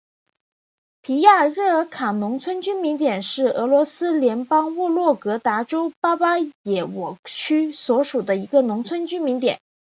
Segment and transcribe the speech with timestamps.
[1.03, 9.59] 皮亚热尔卡农村居民点是俄罗斯联邦沃洛格达州巴巴耶沃区所属的一个农村居民点。